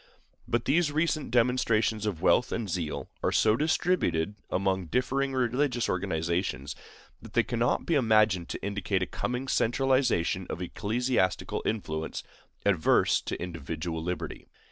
[0.47, 6.75] But these recent demonstrations of wealth and zeal are so distributed among differing religious organizations
[7.21, 12.23] that they cannot be imagined to indicate a coming centralization of ecclesiastical influence
[12.65, 14.47] adverse to individual liberty.